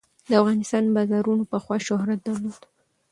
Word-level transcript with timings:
د 0.29 0.31
افغانستان 0.41 0.83
بازارونو 0.95 1.43
پخوا 1.51 1.77
شهرت 1.87 2.19
درلود. 2.27 2.61